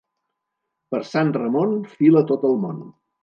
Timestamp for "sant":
1.09-1.29